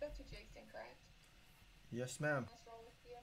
spoke 0.00 0.16
to 0.16 0.24
Jason, 0.32 0.64
correct? 0.72 0.96
Yes, 1.92 2.24
ma'am. 2.24 2.48
Last 2.48 2.64
role 2.64 2.88
with 2.88 2.96
you? 3.04 3.20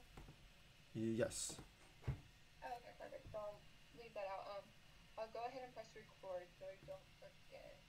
Yes. 0.94 1.58
Oh, 2.06 2.70
okay, 2.78 2.94
perfect. 3.02 3.26
So 3.34 3.42
I'll 3.42 3.58
leave 3.98 4.14
that 4.14 4.30
out. 4.30 4.46
Um, 4.46 4.64
I'll 5.18 5.32
go 5.34 5.42
ahead 5.50 5.66
and 5.66 5.74
press 5.74 5.90
record 5.90 6.46
so 6.54 6.70
I 6.70 6.78
don't 6.86 7.02
forget. 7.18 7.82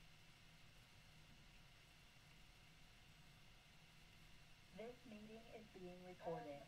This 4.73 4.97
meeting 5.05 5.45
is 5.53 5.69
being 5.77 6.01
recorded. 6.01 6.65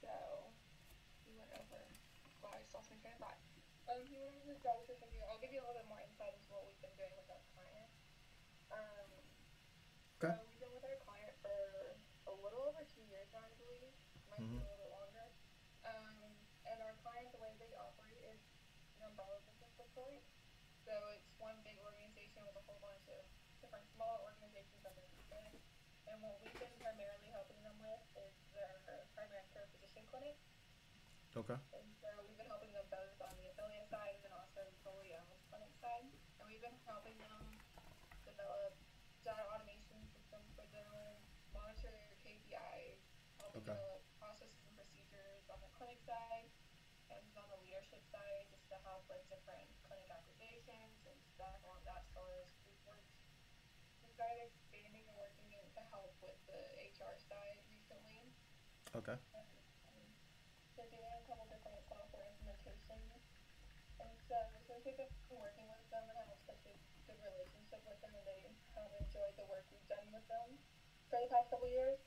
So, 0.00 0.08
we 1.28 1.36
went 1.36 1.52
over, 1.52 1.84
wow, 2.40 2.56
I 2.56 2.64
just 2.64 2.72
lost 2.72 2.88
my 2.88 2.96
train 3.04 3.12
of 3.12 3.28
thought. 3.28 3.36
Um, 3.92 4.08
he 4.08 4.16
went 4.16 4.32
over 4.40 4.56
the 4.56 4.62
job 4.64 4.80
description 4.80 5.12
here. 5.12 5.28
I'll 5.28 5.36
give 5.36 5.52
you 5.52 5.60
a 5.60 5.68
little 5.68 5.84
bit 5.84 5.90
more 5.92 6.00
insight 6.00 6.40
into 6.40 6.48
what 6.56 6.64
we've 6.64 6.80
been 6.80 6.96
doing 6.96 7.12
with 7.12 7.28
our 7.28 7.44
client. 7.52 7.92
Um, 8.72 9.08
Okay. 10.18 10.34
so 10.34 10.42
we've 10.50 10.58
been 10.58 10.74
with 10.74 10.82
our 10.82 10.98
client 11.06 11.30
for 11.38 11.54
a 12.26 12.34
little 12.42 12.66
over 12.66 12.82
two 12.90 13.06
years 13.06 13.30
now, 13.30 13.46
I 13.46 13.54
believe. 14.38 14.50
Might 14.50 14.50
be 14.50 14.56
Mhm. 14.56 14.60
a 14.60 14.62
little 14.62 14.78
bit 14.78 14.90
longer. 14.92 15.26
Um, 15.84 16.18
and 16.64 16.78
our 16.82 16.96
client, 17.02 17.32
the 17.32 17.38
way 17.38 17.56
they 17.58 17.74
operate 17.74 18.22
is 18.22 18.40
an 18.98 19.02
umbrella 19.06 19.42
business 19.46 19.72
support. 19.76 20.22
So 20.86 20.92
it's 21.12 21.28
one 21.38 21.62
big 21.62 21.78
organization 21.78 22.44
with 22.46 22.56
a 22.56 22.62
whole 22.62 22.80
bunch 22.80 23.04
of 23.08 23.26
different 23.60 23.86
small 23.94 24.22
organizations 24.22 24.84
underneath 24.86 25.30
it. 25.32 25.52
And 26.06 26.22
what 26.22 26.40
we've 26.40 26.58
been 26.58 26.78
primarily 26.80 27.28
helping 27.30 27.62
them 27.62 27.78
with 27.80 28.04
is 28.16 28.34
their 28.54 29.10
primary 29.14 29.46
care 29.52 29.68
physician 29.72 30.06
clinic. 30.08 30.38
Okay. 31.36 31.56
And 31.72 31.96
so 32.00 32.24
we've 32.24 32.36
been 32.38 32.48
helping 32.48 32.72
them 32.72 32.88
both 32.90 33.20
on 33.20 33.36
the 33.36 33.48
affiliate 33.52 33.90
side 33.90 34.16
and 34.16 34.24
then 34.24 34.32
also 34.32 34.70
the 34.70 34.76
fully 34.82 35.14
owned 35.14 35.44
clinic 35.50 35.74
side. 35.80 36.08
And 36.38 36.48
we've 36.48 36.62
been 36.62 36.80
helping 36.86 37.18
them 37.18 37.60
develop 38.24 38.78
data 39.24 39.44
automation 39.52 40.08
systems 40.14 40.54
for 40.56 40.66
them, 40.70 41.28
monitor 41.52 41.90
their 41.92 42.16
KPIs, 42.24 43.02
help 43.38 43.54
Okay. 43.56 43.76
develop 43.76 44.06
processes 44.18 44.62
and 44.66 44.76
procedures 44.76 45.44
on 45.50 45.60
the 45.60 45.70
clinic 45.76 46.00
side, 46.06 46.50
and 47.10 47.36
on 47.38 47.48
the 47.50 47.58
leadership 47.58 48.04
side, 48.12 48.48
just 49.08 49.24
to 49.24 49.24
help 49.24 49.24
with 49.24 49.24
different 49.32 49.68
clinic 49.88 50.08
acquisitions 50.12 51.00
and 51.08 51.16
stuff 51.32 51.56
along 51.64 51.80
that 51.88 52.04
of 52.12 52.44
we've 52.68 52.76
worked 52.84 53.08
we 54.04 54.12
started 54.12 54.52
expanding 54.52 55.08
and 55.08 55.16
working 55.16 55.48
in 55.48 55.64
to 55.72 55.82
help 55.88 56.12
with 56.20 56.36
the 56.44 56.60
HR 56.76 57.16
side 57.16 57.56
recently. 57.72 58.28
Okay. 58.92 59.16
And, 59.32 59.48
um, 59.88 60.04
they're 60.76 60.92
doing 60.92 61.08
a 61.08 61.24
couple 61.24 61.48
different 61.48 61.80
software 61.88 62.28
implementations. 62.36 63.24
And 63.98 64.12
so 64.28 64.36
since 64.68 64.84
we've 64.84 65.00
been 65.00 65.12
working 65.32 65.66
with 65.72 65.84
them 65.88 66.04
and 66.04 66.16
have 66.28 66.40
such 66.44 66.62
a 66.68 66.76
good 67.08 67.20
relationship 67.24 67.80
with 67.88 67.98
them 68.04 68.12
and 68.12 68.24
they 68.28 68.52
have 68.76 68.92
enjoyed 68.92 69.34
the 69.40 69.48
work 69.48 69.64
we've 69.72 69.88
done 69.88 70.08
with 70.12 70.28
them 70.28 70.60
for 71.08 71.16
the 71.18 71.28
past 71.32 71.48
couple 71.48 71.66
years, 71.66 71.98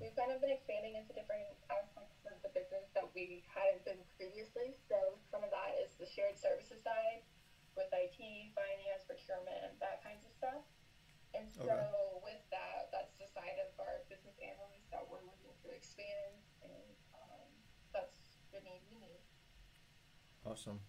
we've 0.00 0.14
kind 0.16 0.32
of 0.32 0.40
been 0.44 0.52
expanding 0.52 0.96
into 0.96 1.12
different 1.16 1.48
aspects 1.72 2.20
of 2.28 2.36
the 2.44 2.52
business 2.52 2.84
that 2.92 3.08
we 3.16 3.40
hadn't 3.48 3.84
been 3.88 4.00
previously. 4.20 4.76
So 4.88 5.16
some 5.32 5.40
of 5.44 5.50
that 5.52 5.76
is 5.80 5.96
the 5.96 6.04
shared 6.08 6.36
services 6.36 6.84
side 6.84 7.24
with 7.76 7.88
IT, 7.92 8.18
finance, 8.56 9.04
procurement, 9.08 9.76
that 9.80 10.00
kinds 10.04 10.24
of 10.24 10.32
stuff. 10.32 10.64
And 11.36 11.48
so 11.52 11.64
Okay. 11.68 12.24
with 12.24 12.42
that, 12.52 12.88
that's 12.92 13.16
the 13.20 13.28
side 13.28 13.60
of 13.60 13.72
our 13.80 14.04
business 14.08 14.36
analysts 14.40 14.88
that 14.92 15.04
we're 15.04 15.24
looking 15.24 15.52
to 15.64 15.68
expand, 15.74 16.40
and 16.64 16.88
um, 17.12 17.48
that's 17.92 18.40
the 18.52 18.60
need 18.64 18.80
we 18.88 18.96
need. 18.96 19.20
Awesome. 20.46 20.80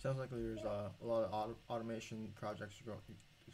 Sounds 0.00 0.16
like 0.18 0.30
there's 0.30 0.64
uh, 0.64 0.88
a 1.02 1.04
lot 1.04 1.24
of 1.24 1.32
auto- 1.34 1.58
automation 1.68 2.32
projects 2.34 2.80
go- 2.86 2.96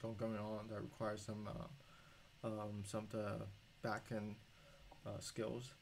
go- 0.01 0.13
going 0.15 0.39
on 0.39 0.69
that 0.69 0.81
require 0.81 1.17
some 1.17 1.49
uh, 1.49 2.47
um, 2.47 2.85
some 2.87 3.09
uh, 3.15 3.43
back 3.83 4.07
end 4.13 4.37
uh, 5.07 5.19
skills. 5.21 5.75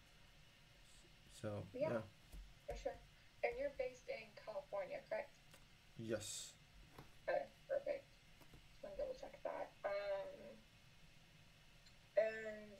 So 1.41 1.65
Yeah. 1.75 1.91
yeah. 1.91 2.01
For 2.69 2.77
sure. 2.77 2.97
And 3.45 3.53
you're 3.59 3.73
based 3.79 4.09
in 4.09 4.27
California, 4.45 4.99
correct? 5.09 5.31
Yes. 5.99 6.53
Okay, 7.29 7.47
perfect. 7.69 8.05
Just 8.73 8.83
want 8.83 8.97
to 8.97 9.03
double 9.03 9.15
check 9.15 9.39
that. 9.45 9.71
Um, 9.85 10.57
and 12.17 12.79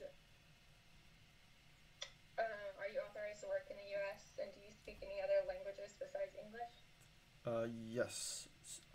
um, 2.39 2.71
are 2.79 2.89
you 2.91 2.99
authorized 3.09 3.41
to 3.41 3.47
work 3.47 3.67
in 3.69 3.77
the 3.77 3.89
U.S. 4.01 4.37
and 4.41 4.49
do 4.53 4.59
you 4.61 4.71
speak 4.71 4.99
any 5.01 5.21
other 5.23 5.45
languages 5.47 5.93
besides 5.97 6.35
English? 6.35 6.75
Uh, 7.45 7.67
yes, 7.89 8.47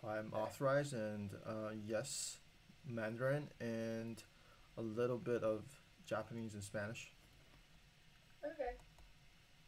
I'm 0.07 0.31
authorized, 0.33 0.93
and 0.93 1.31
uh, 1.45 1.71
yes, 1.87 2.37
Mandarin, 2.87 3.49
and 3.59 4.21
a 4.77 4.81
little 4.81 5.17
bit 5.17 5.43
of 5.43 5.63
Japanese 6.05 6.53
and 6.53 6.63
Spanish. 6.63 7.11
Okay. 8.43 8.75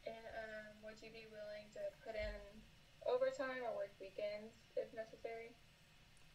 And 0.06 0.24
um, 0.36 0.72
would 0.84 1.00
you 1.02 1.10
be 1.10 1.26
willing 1.26 1.72
to 1.74 1.82
put 2.04 2.14
in 2.14 2.62
overtime 3.08 3.64
or 3.66 3.74
work 3.74 3.94
weekends 3.98 4.54
if 4.76 4.92
necessary? 4.94 5.56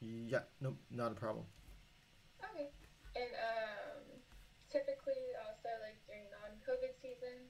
Yeah, 0.01 0.43
nope, 0.59 0.81
not 0.89 1.13
a 1.13 1.15
problem. 1.15 1.45
Okay. 2.41 2.73
And 3.15 3.31
um, 3.37 4.01
typically, 4.67 5.37
also 5.37 5.69
like 5.79 6.01
during 6.09 6.27
non-COVID 6.33 6.97
season, 6.97 7.47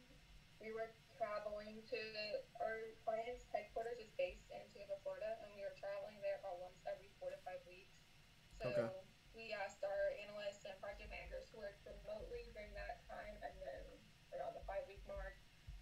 we 0.59 0.69
were 0.75 0.93
traveling 1.17 1.81
to 1.89 1.97
our 2.61 2.93
client's 3.01 3.49
headquarters 3.49 3.97
is 3.97 4.11
based 4.19 4.45
in 4.53 4.61
Tampa, 4.75 4.99
Florida, 5.01 5.39
and 5.41 5.49
we 5.57 5.63
were 5.65 5.73
traveling 5.73 6.21
there 6.21 6.37
about 6.37 6.61
once 6.61 6.77
every 6.85 7.09
four 7.17 7.33
to 7.33 7.39
five 7.41 7.63
weeks. 7.65 7.97
So 8.61 8.69
Okay. 8.69 8.85
we 9.33 9.55
asked 9.55 9.81
our 9.81 10.13
analysts 10.21 10.67
and 10.67 10.77
project 10.77 11.09
managers 11.09 11.49
to 11.49 11.57
work 11.57 11.79
remotely 11.87 12.51
during 12.53 12.75
that 12.77 13.01
time, 13.09 13.39
and 13.41 13.55
then 13.57 13.81
the 15.11 15.19
five-week 15.19 15.19
mark, 15.19 15.35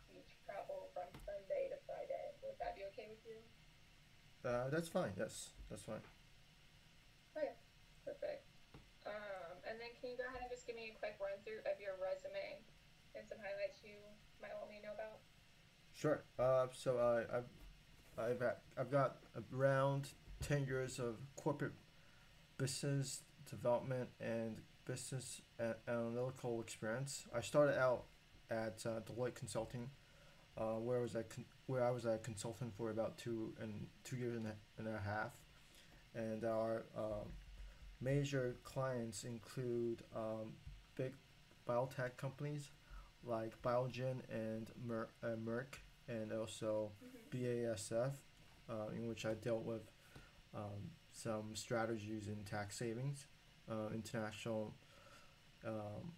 we 0.10 0.26
travel 0.46 0.90
from 0.94 1.10
Sunday 1.26 1.70
to 1.70 1.78
Friday. 1.86 2.34
Would 2.42 2.58
that 2.60 2.74
be 2.76 2.84
okay 2.94 3.08
with 3.10 3.22
you? 3.26 3.38
Uh, 4.42 4.70
that's 4.70 4.90
fine. 4.90 5.14
Yes, 5.18 5.52
that's 5.70 5.84
fine. 5.84 6.02
Okay, 7.38 7.54
perfect. 8.06 8.48
Um, 9.06 9.60
and 9.68 9.80
then 9.80 9.90
can 10.00 10.10
you 10.12 10.18
go 10.18 10.26
ahead 10.28 10.42
and 10.42 10.52
just 10.52 10.66
give 10.66 10.76
me 10.76 10.94
a 10.96 10.98
quick 10.98 11.18
run 11.22 11.38
through 11.44 11.60
of 11.66 11.80
your 11.80 11.94
resume 12.02 12.64
and 13.16 13.28
some 13.28 13.38
highlights 13.40 13.82
you 13.84 14.00
might 14.42 14.54
want 14.58 14.70
me 14.70 14.80
to 14.82 14.88
know 14.88 14.94
about? 14.94 15.20
Sure. 15.94 16.24
Uh, 16.38 16.68
so 16.72 16.98
I, 16.98 17.38
I've, 17.38 17.52
I've, 18.18 18.44
I've 18.78 18.92
got 18.92 19.18
around 19.52 20.10
ten 20.42 20.66
years 20.66 21.00
of 21.00 21.18
corporate 21.36 21.74
business 22.58 23.24
development 23.50 24.10
and 24.22 24.62
business 24.86 25.42
analytical 25.88 26.62
experience. 26.62 27.26
I 27.36 27.42
started 27.42 27.78
out 27.78 28.06
at 28.52 28.84
uh, 28.86 29.00
Deloitte 29.02 29.36
Consulting, 29.36 29.90
uh, 30.58 30.76
where 30.76 30.98
I 30.98 31.02
was 31.02 31.16
a 31.16 31.24
con- 31.24 31.46
where 31.68 31.84
I 31.84 31.92
was 31.92 32.06
a 32.06 32.18
consultant 32.18 32.74
for 32.76 32.90
about 32.90 33.18
two 33.18 33.54
and 33.62 33.88
two 34.04 34.16
years 34.16 34.36
and 34.36 34.48
a, 34.48 34.54
and 34.78 34.88
a 34.88 35.00
half, 35.00 35.32
and 36.16 36.44
our 36.44 36.84
uh, 36.98 37.26
major 38.02 38.56
clients 38.64 39.24
include 39.24 40.04
um, 40.16 40.54
big 40.96 41.14
biotech 41.68 42.18
companies 42.18 42.72
like 43.24 43.62
Biogen 43.62 44.22
and 44.32 44.72
Mer- 44.86 45.10
uh, 45.24 45.36
Merck, 45.46 45.76
and 46.08 46.32
also 46.32 46.92
BASF, 47.32 48.14
uh, 48.70 48.74
in 48.96 49.08
which 49.08 49.26
I 49.26 49.34
dealt 49.34 49.64
with 49.64 49.92
um, 50.56 50.90
some 51.12 51.52
strategies 51.54 52.28
in 52.28 52.38
tax 52.46 52.78
savings, 52.78 53.28
uh, 53.70 53.90
international 53.94 54.74
um, 55.68 56.14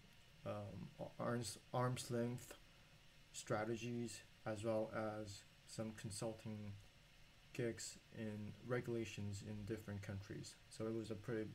um, 0.46 1.08
arms, 1.20 1.58
arm's 1.74 2.10
length 2.10 2.54
strategies, 3.34 4.22
as 4.46 4.64
well 4.64 4.92
as 4.96 5.44
some 5.68 5.92
consulting 6.00 6.74
gigs 7.54 7.98
in 8.18 8.54
regulations 8.68 9.44
in 9.48 9.64
different 9.66 10.02
countries. 10.02 10.56
So 10.70 10.86
it 10.86 10.94
was 10.94 11.12
a 11.12 11.16
pretty 11.16 11.48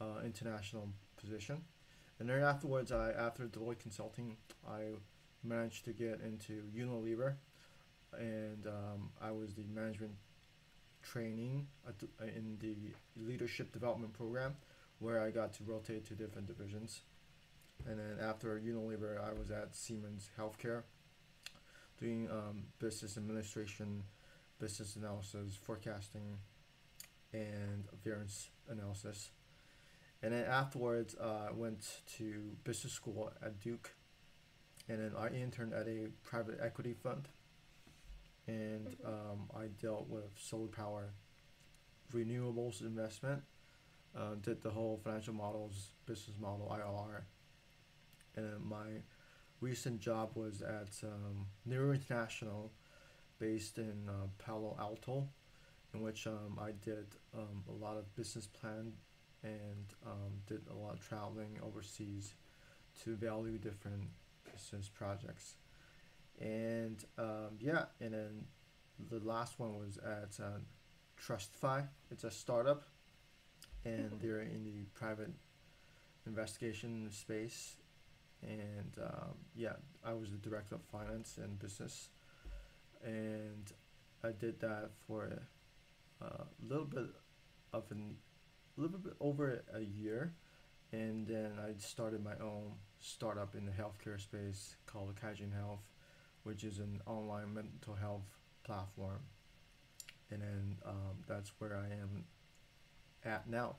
uh, 0.00 0.24
international 0.24 0.88
position. 1.16 1.62
And 2.18 2.28
then 2.28 2.42
afterwards, 2.42 2.92
I 2.92 3.12
after 3.12 3.44
Deloitte 3.44 3.80
Consulting, 3.80 4.36
I 4.68 4.90
managed 5.42 5.84
to 5.86 5.92
get 5.92 6.20
into 6.24 6.62
Unilever, 6.76 7.34
and 8.16 8.66
um, 8.66 9.10
I 9.20 9.32
was 9.32 9.54
the 9.54 9.64
management 9.74 10.12
training 11.02 11.66
in 12.20 12.58
the 12.60 12.76
leadership 13.16 13.72
development 13.72 14.12
program, 14.12 14.54
where 15.00 15.20
I 15.20 15.30
got 15.30 15.52
to 15.54 15.64
rotate 15.64 16.06
to 16.06 16.14
different 16.14 16.46
divisions. 16.46 17.00
And 17.88 17.98
then 17.98 18.18
after 18.20 18.60
Unilever, 18.60 19.18
I 19.20 19.32
was 19.32 19.50
at 19.50 19.74
Siemens 19.74 20.30
Healthcare, 20.38 20.82
doing 21.98 22.28
um, 22.30 22.64
business 22.78 23.16
administration, 23.16 24.04
business 24.60 24.96
analysis, 24.96 25.58
forecasting, 25.60 26.38
and 27.32 27.84
variance 28.04 28.50
analysis. 28.68 29.30
And 30.22 30.32
then 30.32 30.44
afterwards, 30.44 31.16
uh, 31.20 31.48
I 31.48 31.52
went 31.52 32.02
to 32.18 32.56
business 32.62 32.92
school 32.92 33.32
at 33.44 33.58
Duke, 33.60 33.90
and 34.88 35.00
then 35.00 35.12
I 35.18 35.28
interned 35.28 35.72
at 35.72 35.88
a 35.88 36.08
private 36.22 36.60
equity 36.62 36.94
fund. 36.94 37.28
And 38.46 38.86
Mhm. 38.86 39.06
um, 39.06 39.50
I 39.54 39.66
dealt 39.68 40.08
with 40.08 40.36
solar 40.38 40.68
power, 40.68 41.14
renewables 42.12 42.80
investment, 42.80 43.42
uh, 44.14 44.34
did 44.36 44.62
the 44.62 44.70
whole 44.70 44.98
financial 44.98 45.34
models, 45.34 45.92
business 46.06 46.36
model, 46.38 46.72
IR, 46.72 47.26
and 48.36 48.64
my 48.64 49.02
recent 49.60 50.00
job 50.00 50.30
was 50.34 50.62
at 50.62 50.92
um, 51.04 51.46
Nuru 51.68 51.94
International, 51.94 52.72
based 53.38 53.78
in 53.78 54.08
uh, 54.08 54.26
Palo 54.38 54.76
Alto, 54.78 55.28
in 55.94 56.00
which 56.00 56.26
um, 56.26 56.58
I 56.60 56.72
did 56.84 57.06
um, 57.36 57.64
a 57.68 57.72
lot 57.72 57.96
of 57.96 58.14
business 58.14 58.46
plan 58.46 58.92
and 59.42 59.94
um, 60.06 60.32
did 60.46 60.62
a 60.70 60.74
lot 60.74 60.94
of 60.94 61.06
traveling 61.06 61.58
overseas 61.62 62.34
to 63.02 63.16
value 63.16 63.58
different 63.58 64.08
business 64.52 64.88
projects. 64.88 65.56
And 66.40 67.04
um, 67.18 67.58
yeah, 67.60 67.84
and 68.00 68.14
then 68.14 68.44
the 69.10 69.20
last 69.20 69.58
one 69.58 69.76
was 69.78 69.98
at 69.98 70.42
uh, 70.42 70.58
TrustFi. 71.20 71.86
It's 72.10 72.24
a 72.24 72.30
startup, 72.30 72.84
and 73.84 74.12
they're 74.20 74.40
in 74.40 74.64
the 74.64 74.84
private 74.94 75.30
investigation 76.26 77.10
space. 77.10 77.76
And 78.42 78.96
um, 79.00 79.34
yeah, 79.54 79.74
I 80.04 80.12
was 80.14 80.30
the 80.30 80.36
director 80.36 80.74
of 80.74 80.82
finance 80.82 81.38
and 81.42 81.58
business, 81.58 82.08
and 83.04 83.72
I 84.24 84.30
did 84.32 84.60
that 84.60 84.90
for 85.06 85.28
a 86.20 86.24
uh, 86.24 86.44
little 86.60 86.84
bit 86.84 87.06
of 87.72 87.84
an, 87.90 88.16
a 88.76 88.80
little 88.80 88.98
bit 88.98 89.14
over 89.20 89.62
a 89.74 89.80
year, 89.80 90.34
and 90.92 91.26
then 91.26 91.52
I 91.58 91.78
started 91.78 92.22
my 92.22 92.34
own 92.42 92.72
startup 93.00 93.54
in 93.54 93.64
the 93.64 93.72
healthcare 93.72 94.20
space 94.20 94.76
called 94.86 95.14
Kaijin 95.14 95.54
Health, 95.54 95.82
which 96.42 96.64
is 96.64 96.78
an 96.78 97.00
online 97.06 97.54
mental 97.54 97.94
health 97.94 98.38
platform, 98.64 99.20
and 100.30 100.42
then 100.42 100.76
um, 100.84 101.24
that's 101.28 101.52
where 101.58 101.76
I 101.76 101.92
am 102.00 102.24
at 103.24 103.48
now. 103.48 103.76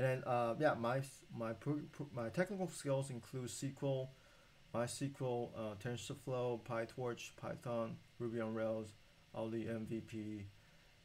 And 0.00 0.08
then 0.08 0.24
uh, 0.26 0.54
yeah, 0.58 0.72
my 0.80 1.02
my 1.36 1.52
my 2.14 2.30
technical 2.30 2.68
skills 2.68 3.10
include 3.10 3.48
SQL, 3.48 4.08
MySQL, 4.74 5.50
uh, 5.54 5.74
TensorFlow, 5.74 6.62
PyTorch, 6.62 7.36
Python, 7.36 7.96
Ruby 8.18 8.40
on 8.40 8.54
Rails, 8.54 8.94
all 9.34 9.50
the 9.50 9.66
MVP, 9.66 10.44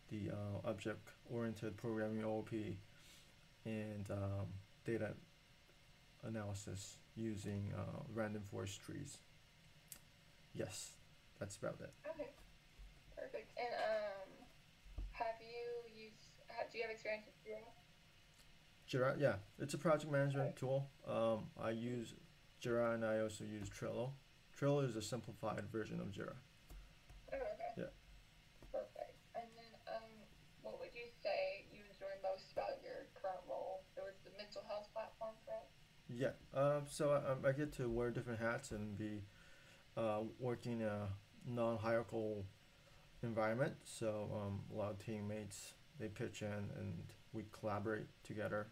the 0.10 0.32
uh, 0.32 0.70
object-oriented 0.70 1.76
programming 1.76 2.24
OOP, 2.24 2.54
and 3.66 4.10
um, 4.12 4.48
data 4.86 5.10
analysis 6.24 6.96
using 7.18 7.74
uh, 7.78 8.00
random 8.14 8.44
forest 8.50 8.80
trees. 8.82 9.18
Yes, 10.54 10.92
that's 11.38 11.58
about 11.58 11.82
it. 11.82 11.92
Okay. 12.12 12.30
Perfect. 13.14 13.52
And 13.58 13.74
um, 13.74 14.30
have 15.12 15.36
you 15.42 16.06
used? 16.06 16.30
Have, 16.48 16.72
do 16.72 16.78
you 16.78 16.84
have 16.86 16.92
experience 16.92 17.26
with 17.26 17.36
Jira? 17.44 17.85
Jira, 18.90 19.20
yeah, 19.20 19.36
it's 19.60 19.74
a 19.74 19.78
project 19.78 20.12
management 20.12 20.56
tool. 20.56 20.88
Um, 21.08 21.48
I 21.62 21.72
use 21.72 22.14
Jira 22.62 22.94
and 22.94 23.04
I 23.04 23.20
also 23.20 23.44
use 23.44 23.70
Trello. 23.70 24.12
Trello 24.60 24.88
is 24.88 24.96
a 24.96 25.02
simplified 25.02 25.64
version 25.72 26.00
of 26.00 26.08
Jira. 26.08 26.36
Oh, 27.34 27.36
okay. 27.36 27.74
Yeah. 27.78 27.84
Perfect. 28.72 29.18
And 29.36 29.46
then, 29.56 29.96
um, 29.96 30.10
what 30.62 30.80
would 30.80 30.94
you 30.94 31.08
say 31.24 31.66
you 31.72 31.82
enjoy 31.92 32.14
most 32.24 32.52
about 32.54 32.82
your 32.84 33.08
current 33.20 33.42
role? 33.50 33.82
It 33.98 34.02
was 34.02 34.14
the 34.24 34.32
mental 34.38 34.64
health 34.68 34.88
platform, 34.94 35.34
correct? 35.46 35.72
Yeah, 36.08 36.38
um, 36.54 36.84
so 36.88 37.10
I, 37.44 37.50
I 37.50 37.52
get 37.52 37.74
to 37.78 37.90
wear 37.90 38.12
different 38.12 38.40
hats 38.40 38.70
and 38.72 38.96
be 38.96 39.24
uh, 39.98 40.20
working 40.40 40.82
in 40.82 40.88
a 40.88 41.08
non-hierarchical 41.48 42.46
environment. 43.24 43.74
So 43.84 44.30
um, 44.34 44.62
a 44.72 44.78
lot 44.78 44.92
of 44.92 45.04
teammates 45.04 45.74
they 46.00 46.08
pitch 46.08 46.44
in 46.44 46.70
and 46.80 47.04
we 47.36 47.44
collaborate 47.52 48.06
together. 48.24 48.68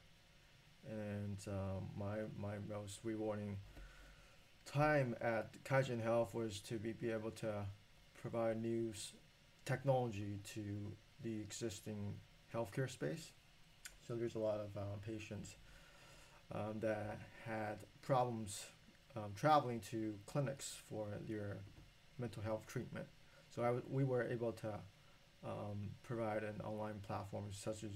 And 0.89 1.37
um, 1.47 1.89
my 1.97 2.17
my 2.37 2.55
most 2.69 2.99
rewarding 3.03 3.57
time 4.65 5.15
at 5.21 5.63
Kaijin 5.63 6.01
Health 6.01 6.33
was 6.33 6.59
to 6.61 6.75
be, 6.79 6.93
be 6.93 7.11
able 7.11 7.31
to 7.31 7.65
provide 8.21 8.61
new 8.61 8.93
technology 9.65 10.39
to 10.53 10.91
the 11.21 11.39
existing 11.41 12.15
healthcare 12.53 12.89
space. 12.89 13.31
So 14.07 14.15
there's 14.15 14.35
a 14.35 14.39
lot 14.39 14.59
of 14.59 14.75
um, 14.77 14.99
patients 15.05 15.55
um, 16.53 16.79
that 16.81 17.17
had 17.45 17.79
problems 18.01 18.65
um, 19.15 19.31
traveling 19.35 19.79
to 19.91 20.15
clinics 20.25 20.75
for 20.89 21.07
their 21.27 21.57
mental 22.19 22.43
health 22.43 22.65
treatment. 22.67 23.05
So 23.55 23.61
I 23.61 23.67
w- 23.67 23.83
we 23.89 24.03
were 24.03 24.23
able 24.23 24.51
to 24.53 24.79
um, 25.45 25.91
provide 26.03 26.43
an 26.43 26.61
online 26.63 26.99
platform 27.05 27.45
such 27.51 27.83
as 27.83 27.91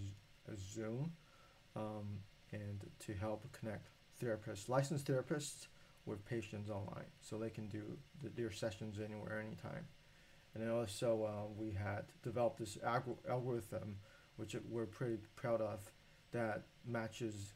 Zoom 0.55 1.11
um, 1.75 2.19
and 2.51 2.89
to 2.99 3.13
help 3.13 3.45
connect 3.51 3.89
therapists, 4.21 4.69
licensed 4.69 5.05
therapists, 5.05 5.67
with 6.07 6.25
patients 6.25 6.69
online 6.69 7.05
so 7.21 7.37
they 7.37 7.49
can 7.49 7.67
do 7.67 7.83
th- 8.21 8.33
their 8.35 8.51
sessions 8.51 8.97
anywhere, 9.03 9.39
anytime. 9.45 9.85
And 10.53 10.63
then 10.63 10.71
also, 10.71 11.23
uh, 11.23 11.53
we 11.55 11.71
had 11.71 12.05
developed 12.23 12.59
this 12.59 12.77
algor- 12.77 13.17
algorithm, 13.29 13.97
which 14.37 14.55
we're 14.69 14.85
pretty 14.85 15.17
proud 15.35 15.61
of, 15.61 15.91
that 16.31 16.63
matches 16.85 17.53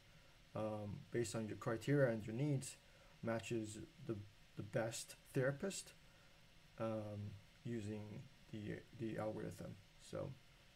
um, 0.55 0.97
based 1.11 1.35
on 1.35 1.47
your 1.47 1.57
criteria 1.57 2.11
and 2.11 2.25
your 2.25 2.35
needs, 2.35 2.75
matches 3.23 3.79
the 4.05 4.17
the 4.57 4.63
best 4.63 5.15
therapist 5.33 5.93
um, 6.79 7.31
using 7.63 8.21
the 8.51 8.79
the 8.99 9.17
algorithm. 9.17 9.75
So, 10.01 10.29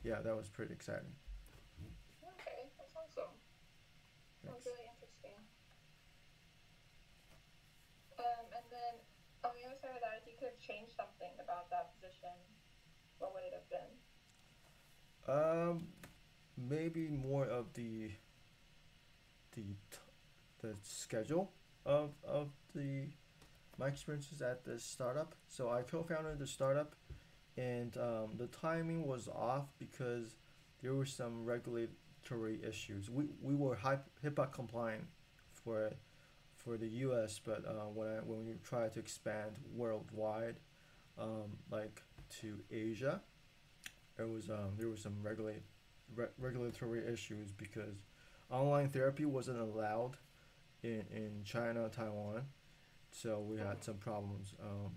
yeah, 0.03 0.21
that 0.23 0.35
was 0.35 0.47
pretty 0.47 0.73
exciting. 0.73 1.13
Okay, 2.23 2.69
that's 2.77 2.93
awesome. 2.95 3.31
Thanks. 4.45 4.65
really 4.65 4.87
interesting. 4.89 5.39
Um, 8.17 8.45
and 8.55 8.65
then 8.71 8.93
on 9.43 9.51
the 9.57 9.65
other 9.67 9.77
side 9.77 9.95
of 9.95 10.01
that, 10.01 10.21
if 10.21 10.25
you 10.29 10.37
could 10.39 10.57
change 10.59 10.95
something 10.95 11.33
about 11.41 11.69
that 11.69 11.93
position, 11.93 12.33
what 13.19 13.33
would 13.33 13.43
it 13.43 13.53
have 13.53 13.69
been? 13.69 13.91
Um, 15.27 15.87
maybe 16.57 17.07
more 17.07 17.45
of 17.45 17.73
the 17.73 18.11
the 19.55 19.61
t- 19.61 20.11
the 20.61 20.75
schedule 20.83 21.51
of 21.85 22.11
of 22.23 22.49
the 22.73 23.07
my 23.77 23.87
experiences 23.87 24.41
at 24.41 24.63
the 24.63 24.79
startup. 24.79 25.35
So 25.47 25.69
I 25.69 25.81
co-founded 25.81 26.39
the 26.39 26.47
startup, 26.47 26.95
and 27.57 27.97
um, 27.97 28.37
the 28.37 28.47
timing 28.47 29.05
was 29.05 29.27
off 29.27 29.73
because 29.79 30.35
there 30.81 30.93
were 30.93 31.05
some 31.05 31.45
regulatory 32.25 32.59
issues. 32.67 33.09
We 33.09 33.25
we 33.41 33.55
were 33.55 33.75
HIP- 33.75 34.09
HIPAA 34.23 34.51
compliant 34.51 35.05
for 35.53 35.91
for 36.55 36.77
the 36.77 36.87
U.S., 36.87 37.39
but 37.43 37.63
uh, 37.65 37.89
when 37.93 38.07
I, 38.07 38.19
when 38.25 38.45
we 38.45 38.53
tried 38.63 38.93
to 38.93 38.99
expand 38.99 39.51
worldwide, 39.75 40.55
um, 41.19 41.57
like 41.69 42.01
to 42.41 42.59
Asia, 42.71 43.21
it 44.17 44.27
was 44.27 44.49
um, 44.49 44.73
there 44.77 44.89
was 44.89 45.01
some 45.01 45.15
regulate 45.21 45.61
re- 46.15 46.27
regulatory 46.39 47.05
issues 47.11 47.51
because 47.51 48.03
online 48.49 48.89
therapy 48.89 49.25
wasn't 49.25 49.59
allowed 49.59 50.17
in, 50.83 51.03
in 51.11 51.41
China, 51.43 51.89
Taiwan, 51.89 52.43
so 53.11 53.39
we 53.39 53.57
had 53.57 53.83
some 53.83 53.95
problems 53.95 54.53
um, 54.61 54.91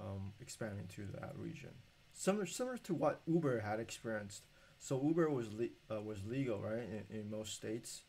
um, 0.00 0.32
expanding 0.40 0.86
to 0.94 1.02
that 1.20 1.32
region. 1.36 1.70
Similar 2.12 2.46
similar 2.46 2.78
to 2.78 2.94
what 2.94 3.20
Uber 3.26 3.60
had 3.60 3.80
experienced. 3.80 4.42
So 4.78 5.02
Uber 5.02 5.30
was 5.30 5.52
le- 5.52 5.94
uh, 5.94 6.00
was 6.00 6.24
legal 6.24 6.60
right 6.60 6.84
in, 7.10 7.18
in 7.18 7.30
most 7.30 7.54
states, 7.54 8.02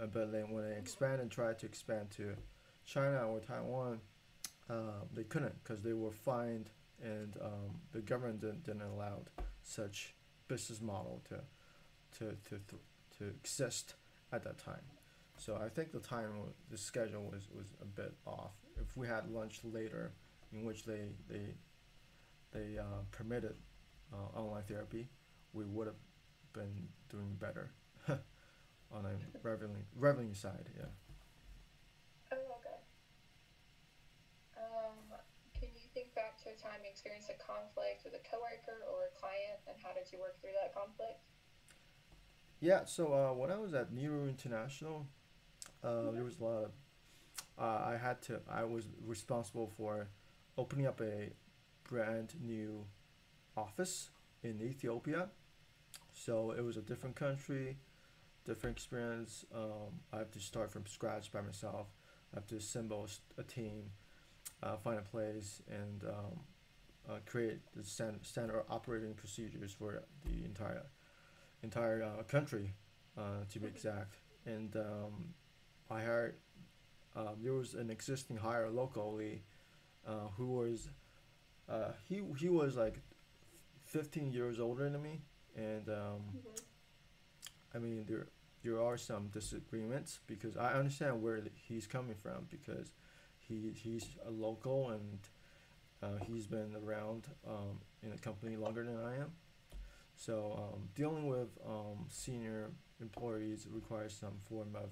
uh, 0.00 0.06
but 0.06 0.32
then 0.32 0.50
when 0.50 0.64
they 0.64 0.76
expanded 0.76 1.20
and 1.20 1.30
tried 1.30 1.58
to 1.60 1.66
expand 1.66 2.10
to 2.12 2.34
China 2.84 3.26
or 3.28 3.40
Taiwan, 3.40 4.00
uh, 4.68 5.04
they 5.14 5.24
couldn't 5.24 5.62
because 5.62 5.82
they 5.82 5.92
were 5.92 6.12
fined 6.12 6.70
and 7.02 7.36
um, 7.42 7.80
the 7.92 8.00
government 8.00 8.40
didn't, 8.40 8.64
didn't 8.64 8.82
allow 8.82 9.22
such 9.62 10.14
business 10.48 10.80
model 10.80 11.22
to 11.28 11.36
to 12.18 12.36
to 12.48 12.56
to, 12.68 12.76
to 13.18 13.24
exist 13.28 13.94
at 14.32 14.44
that 14.44 14.58
time. 14.58 14.82
So 15.36 15.56
I 15.56 15.68
think 15.70 15.92
the 15.92 16.00
time 16.00 16.32
the 16.70 16.76
schedule 16.76 17.30
was, 17.32 17.48
was 17.56 17.72
a 17.80 17.86
bit 17.86 18.12
off. 18.26 18.52
If 18.78 18.96
we 18.96 19.06
had 19.06 19.30
lunch 19.30 19.60
later, 19.64 20.12
in 20.52 20.64
which 20.64 20.84
they 20.84 21.08
they 21.28 21.54
they 22.52 22.78
uh, 22.78 23.02
permitted 23.10 23.54
uh, 24.12 24.38
online 24.38 24.64
therapy, 24.64 25.08
we 25.52 25.64
would 25.64 25.86
have 25.86 25.96
been 26.52 26.88
doing 27.08 27.36
better 27.38 27.70
on 28.08 29.06
a 29.06 29.14
revenue 29.42 29.82
revenue 29.96 30.34
side. 30.34 30.68
Yeah. 30.76 30.86
Oh, 32.32 32.58
okay. 32.58 32.78
Um, 34.56 35.18
can 35.58 35.68
you 35.74 35.88
think 35.94 36.14
back 36.14 36.38
to 36.44 36.50
a 36.50 36.56
time 36.56 36.80
you 36.84 36.90
experienced 36.90 37.30
a 37.30 37.38
conflict 37.38 38.04
with 38.04 38.14
a 38.14 38.22
coworker 38.28 38.84
or 38.90 39.10
a 39.10 39.18
client, 39.18 39.60
and 39.68 39.76
how 39.82 39.92
did 39.92 40.10
you 40.12 40.18
work 40.18 40.40
through 40.40 40.56
that 40.60 40.74
conflict? 40.74 41.20
Yeah, 42.60 42.84
so 42.84 43.12
uh, 43.12 43.32
when 43.32 43.50
I 43.50 43.56
was 43.56 43.72
at 43.72 43.92
Nuru 43.92 44.28
International, 44.28 45.06
uh, 45.82 46.10
there 46.12 46.24
was 46.24 46.38
a 46.38 46.44
lot 46.44 46.64
of. 46.64 46.72
Uh, 47.58 47.92
I 47.92 47.98
had 48.00 48.22
to. 48.22 48.40
I 48.50 48.64
was 48.64 48.84
responsible 49.04 49.70
for 49.76 50.08
opening 50.58 50.86
up 50.86 51.00
a 51.00 51.30
brand 51.88 52.34
new 52.40 52.84
office 53.56 54.10
in 54.42 54.60
Ethiopia. 54.60 55.28
So 56.24 56.50
it 56.50 56.62
was 56.62 56.76
a 56.76 56.82
different 56.82 57.16
country, 57.16 57.78
different 58.44 58.76
experience. 58.76 59.46
Um, 59.54 60.00
I 60.12 60.18
have 60.18 60.30
to 60.32 60.38
start 60.38 60.70
from 60.70 60.84
scratch 60.86 61.32
by 61.32 61.40
myself. 61.40 61.86
I 62.32 62.36
have 62.36 62.46
to 62.48 62.56
assemble 62.56 63.08
a 63.38 63.42
team, 63.42 63.90
uh, 64.62 64.76
find 64.76 64.98
a 64.98 65.02
place, 65.02 65.62
and 65.70 66.04
um, 66.04 66.40
uh, 67.08 67.18
create 67.24 67.60
the 67.74 67.82
stand, 67.82 68.20
standard 68.22 68.64
operating 68.68 69.14
procedures 69.14 69.72
for 69.72 70.02
the 70.26 70.44
entire 70.44 70.82
entire 71.62 72.02
uh, 72.02 72.22
country, 72.24 72.74
uh, 73.16 73.44
to 73.50 73.58
be 73.58 73.66
exact. 73.66 74.16
And 74.44 74.76
um, 74.76 75.34
I 75.90 76.02
hired. 76.02 76.36
Um, 77.16 77.36
there 77.42 77.54
was 77.54 77.74
an 77.74 77.90
existing 77.90 78.36
hire 78.36 78.70
locally, 78.70 79.42
uh, 80.06 80.28
who 80.36 80.46
was, 80.46 80.88
uh, 81.68 81.92
he 82.08 82.22
he 82.38 82.48
was 82.48 82.76
like, 82.76 83.00
fifteen 83.84 84.32
years 84.32 84.60
older 84.60 84.88
than 84.88 85.02
me, 85.02 85.22
and 85.56 85.88
um, 85.88 86.20
Mhm. 86.34 86.62
I 87.74 87.78
mean, 87.78 88.04
there 88.06 88.26
there 88.62 88.80
are 88.82 88.98
some 88.98 89.28
disagreements 89.28 90.20
because 90.26 90.56
I 90.56 90.74
understand 90.74 91.22
where 91.22 91.40
he's 91.54 91.86
coming 91.86 92.14
from 92.16 92.46
because 92.50 92.92
he 93.38 93.72
he's 93.74 94.06
a 94.26 94.30
local 94.30 94.90
and 94.90 95.18
uh, 96.02 96.16
he's 96.26 96.46
been 96.46 96.74
around 96.76 97.26
um, 97.46 97.80
in 98.02 98.10
the 98.10 98.18
company 98.18 98.56
longer 98.56 98.84
than 98.84 98.98
I 98.98 99.16
am. 99.16 99.32
So 100.16 100.72
um, 100.74 100.88
dealing 100.94 101.28
with 101.28 101.48
um, 101.66 102.06
senior 102.08 102.70
employees 103.00 103.66
requires 103.70 104.14
some 104.14 104.38
form 104.48 104.76
of 104.76 104.90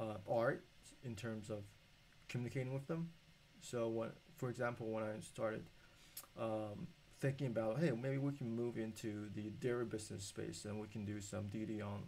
uh, 0.00 0.18
art 0.28 0.64
in 1.04 1.14
terms 1.16 1.50
of 1.50 1.64
communicating 2.28 2.74
with 2.74 2.86
them. 2.86 3.10
So 3.60 3.88
when, 3.88 4.10
for 4.36 4.50
example, 4.50 4.88
when 4.90 5.04
I 5.04 5.20
started 5.20 5.64
um, 6.38 6.86
thinking 7.24 7.46
about, 7.46 7.80
hey, 7.80 7.90
maybe 7.90 8.18
we 8.18 8.32
can 8.32 8.54
move 8.54 8.76
into 8.76 9.30
the 9.34 9.48
dairy 9.58 9.86
business 9.86 10.24
space 10.24 10.66
and 10.66 10.78
we 10.78 10.86
can 10.86 11.06
do 11.06 11.22
some 11.22 11.44
DD 11.44 11.82
on 11.82 12.02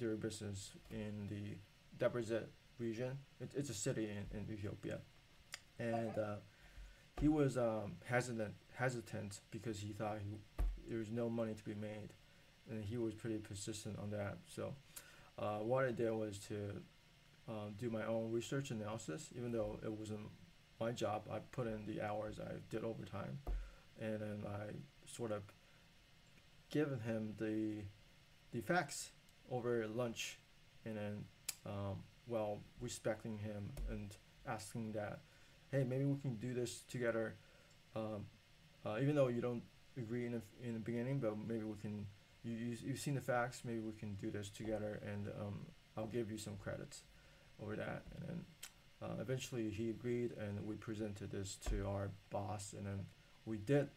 dairy 0.00 0.16
business 0.16 0.72
in 0.90 1.28
the 1.30 2.04
Debrecen 2.04 2.42
region. 2.76 3.16
It, 3.40 3.52
it's 3.54 3.70
a 3.70 3.74
city 3.74 4.10
in, 4.10 4.36
in 4.36 4.52
Ethiopia. 4.52 4.98
And 5.78 6.18
uh, 6.18 6.36
he 7.20 7.28
was 7.28 7.56
um, 7.56 7.92
hesitant, 8.04 8.54
hesitant 8.74 9.38
because 9.52 9.78
he 9.78 9.92
thought 9.92 10.18
he, 10.28 10.34
there 10.88 10.98
was 10.98 11.12
no 11.12 11.30
money 11.30 11.54
to 11.54 11.64
be 11.64 11.74
made. 11.74 12.08
And 12.68 12.84
he 12.84 12.96
was 12.96 13.14
pretty 13.14 13.38
persistent 13.38 13.96
on 14.02 14.10
that. 14.10 14.38
So 14.48 14.74
uh, 15.38 15.58
what 15.58 15.84
I 15.84 15.92
did 15.92 16.10
was 16.10 16.36
to 16.48 16.82
uh, 17.48 17.68
do 17.78 17.90
my 17.90 18.04
own 18.06 18.32
research 18.32 18.72
analysis, 18.72 19.28
even 19.36 19.52
though 19.52 19.78
it 19.84 19.92
wasn't 19.92 20.26
my 20.80 20.90
job. 20.90 21.28
I 21.32 21.38
put 21.52 21.68
in 21.68 21.86
the 21.86 22.02
hours, 22.02 22.40
I 22.40 22.54
did 22.70 22.82
overtime, 22.82 23.38
and 24.00 24.20
then 24.20 24.44
I 24.46 24.72
sort 25.06 25.32
of 25.32 25.42
given 26.70 27.00
him 27.00 27.34
the 27.38 27.82
the 28.52 28.60
facts 28.60 29.10
over 29.50 29.86
lunch, 29.86 30.38
and 30.84 30.96
then 30.96 31.24
um, 31.66 32.02
while 32.26 32.60
respecting 32.80 33.38
him 33.38 33.70
and 33.90 34.16
asking 34.46 34.92
that, 34.92 35.20
hey, 35.70 35.84
maybe 35.84 36.04
we 36.04 36.18
can 36.20 36.36
do 36.36 36.54
this 36.54 36.82
together, 36.88 37.34
um, 37.94 38.24
uh, 38.86 38.96
even 39.00 39.14
though 39.14 39.28
you 39.28 39.40
don't 39.40 39.62
agree 39.96 40.26
in 40.26 40.32
the, 40.32 40.42
in 40.66 40.74
the 40.74 40.80
beginning, 40.80 41.18
but 41.18 41.36
maybe 41.46 41.64
we 41.64 41.76
can. 41.80 42.06
You, 42.44 42.54
you 42.54 42.76
you've 42.84 43.00
seen 43.00 43.14
the 43.14 43.20
facts. 43.20 43.62
Maybe 43.64 43.80
we 43.80 43.92
can 43.92 44.14
do 44.14 44.30
this 44.30 44.48
together, 44.48 45.00
and 45.04 45.28
um, 45.40 45.58
I'll 45.96 46.06
give 46.06 46.30
you 46.30 46.38
some 46.38 46.56
credits 46.56 47.02
over 47.60 47.74
that, 47.76 48.04
and 48.14 48.28
then 48.28 48.44
uh, 49.02 49.20
eventually 49.20 49.70
he 49.70 49.90
agreed, 49.90 50.32
and 50.38 50.64
we 50.64 50.76
presented 50.76 51.30
this 51.30 51.56
to 51.68 51.86
our 51.86 52.10
boss, 52.30 52.74
and 52.76 52.86
then 52.86 53.00
we 53.48 53.56
did 53.58 53.88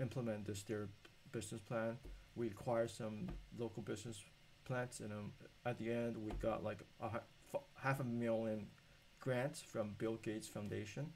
implement 0.00 0.46
this 0.46 0.62
their 0.62 0.88
business 1.32 1.60
plan. 1.60 1.98
We 2.36 2.46
acquired 2.48 2.90
some 2.90 3.28
local 3.58 3.82
business 3.82 4.22
plants, 4.64 5.00
and 5.00 5.12
um, 5.12 5.32
at 5.66 5.78
the 5.78 5.90
end 5.90 6.16
we 6.16 6.32
got 6.40 6.64
like 6.64 6.78
a 7.00 7.10
half 7.76 8.00
a 8.00 8.04
million 8.04 8.66
grants 9.20 9.60
from 9.60 9.94
Bill 9.98 10.16
Gates 10.22 10.48
Foundation. 10.48 11.12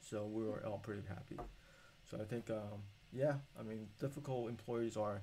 So 0.00 0.24
we 0.24 0.44
were 0.44 0.64
all 0.64 0.78
pretty 0.78 1.02
happy. 1.08 1.38
So 2.10 2.18
I 2.20 2.24
think, 2.24 2.50
um, 2.50 2.82
yeah, 3.12 3.34
I 3.58 3.62
mean, 3.62 3.88
difficult 4.00 4.48
employees 4.48 4.96
are 4.96 5.22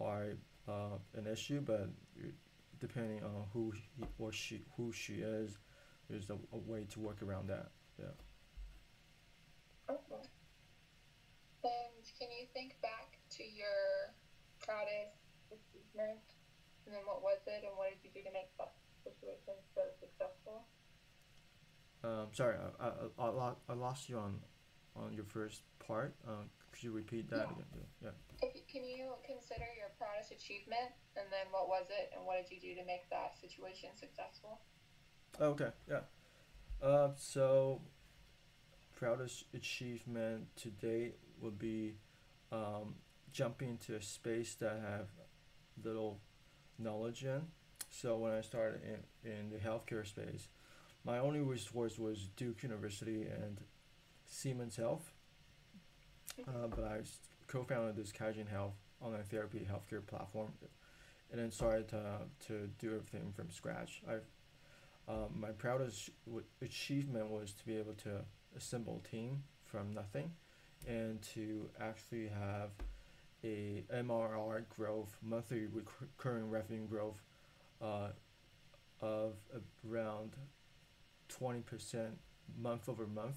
are 0.00 0.28
uh, 0.68 0.96
an 1.16 1.26
issue, 1.26 1.60
but 1.60 1.88
depending 2.80 3.22
on 3.22 3.44
who 3.52 3.72
he 3.72 4.04
or 4.18 4.32
she 4.32 4.62
who 4.76 4.92
she 4.92 5.14
is, 5.14 5.58
there's 6.08 6.30
a, 6.30 6.34
a 6.52 6.58
way 6.66 6.86
to 6.90 7.00
work 7.00 7.22
around 7.22 7.48
that. 7.48 7.70
Yeah. 7.98 8.06
Okay. 9.90 10.22
Can 12.22 12.30
you 12.30 12.46
think 12.54 12.78
back 12.86 13.18
to 13.34 13.42
your 13.42 14.14
proudest 14.62 15.18
achievement? 15.50 16.22
And 16.86 16.94
then 16.94 17.02
what 17.02 17.18
was 17.18 17.42
it, 17.50 17.66
and 17.66 17.74
what 17.74 17.90
did 17.90 17.98
you 18.06 18.14
do 18.14 18.22
to 18.22 18.30
make 18.30 18.54
that 18.62 18.78
situation 19.02 19.58
so 19.74 19.82
successful? 19.98 20.62
Um, 22.06 22.30
sorry, 22.30 22.62
I, 22.78 22.94
I, 23.18 23.26
I, 23.26 23.52
I 23.66 23.74
lost 23.74 24.08
you 24.08 24.18
on 24.18 24.38
on 24.94 25.12
your 25.12 25.24
first 25.24 25.62
part. 25.80 26.14
Um, 26.28 26.46
could 26.70 26.84
you 26.84 26.92
repeat 26.92 27.28
that 27.30 27.42
Yeah. 27.42 27.58
again? 27.58 27.90
Yeah. 28.00 28.14
If 28.40 28.54
you, 28.54 28.62
can 28.70 28.84
you 28.84 29.18
consider 29.26 29.66
your 29.74 29.90
proudest 29.98 30.30
achievement, 30.30 30.94
and 31.18 31.26
then 31.26 31.50
what 31.50 31.66
was 31.66 31.90
it, 31.90 32.14
and 32.14 32.24
what 32.24 32.38
did 32.38 32.54
you 32.54 32.60
do 32.62 32.80
to 32.80 32.86
make 32.86 33.10
that 33.10 33.34
situation 33.34 33.90
successful? 33.98 34.60
Okay, 35.40 35.74
yeah. 35.90 36.06
Uh, 36.80 37.10
so, 37.16 37.82
proudest 38.94 39.46
achievement 39.54 40.54
to 40.62 40.70
date 40.70 41.16
would 41.40 41.58
be 41.58 41.96
um, 42.52 42.94
jumping 43.32 43.70
into 43.70 43.96
a 43.96 44.02
space 44.02 44.54
that 44.56 44.72
I 44.72 44.90
have 44.90 45.08
little 45.82 46.20
knowledge 46.78 47.24
in. 47.24 47.42
So 47.90 48.16
when 48.16 48.32
I 48.32 48.40
started 48.42 48.80
in, 48.84 49.30
in 49.30 49.50
the 49.50 49.56
healthcare 49.56 50.06
space, 50.06 50.48
my 51.04 51.18
only 51.18 51.40
resource 51.40 51.98
was 51.98 52.28
Duke 52.36 52.62
University 52.62 53.22
and 53.22 53.58
Siemens 54.26 54.76
Health. 54.76 55.12
Uh, 56.46 56.68
but 56.68 56.84
I 56.84 57.00
co-founded 57.46 57.96
this 57.96 58.12
Kaijin 58.12 58.48
Health 58.48 58.74
online 59.00 59.24
therapy 59.24 59.66
healthcare 59.70 60.04
platform, 60.06 60.52
and 61.30 61.40
then 61.40 61.50
started 61.50 61.88
to, 61.88 62.02
to 62.46 62.68
do 62.78 62.88
everything 62.88 63.32
from 63.34 63.50
scratch. 63.50 64.02
I've 64.08 64.22
um, 65.08 65.30
my 65.34 65.48
proudest 65.50 66.10
achievement 66.62 67.28
was 67.28 67.52
to 67.52 67.66
be 67.66 67.76
able 67.76 67.94
to 67.94 68.20
assemble 68.56 69.02
a 69.04 69.08
team 69.08 69.42
from 69.64 69.92
nothing 69.92 70.30
and 70.88 71.20
to 71.34 71.68
actually 71.80 72.28
have 72.28 72.70
a 73.44 73.84
MRR 73.92 74.64
growth, 74.68 75.16
monthly 75.22 75.66
recurring 75.66 76.48
revenue 76.50 76.86
growth 76.86 77.20
uh, 77.80 78.08
of 79.00 79.34
around 79.88 80.36
20% 81.40 82.10
month 82.58 82.88
over 82.88 83.06
month. 83.06 83.36